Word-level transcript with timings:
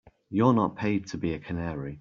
You're 0.31 0.55
not 0.55 0.75
paid 0.77 1.05
to 1.09 1.19
be 1.19 1.35
a 1.35 1.39
canary. 1.39 1.89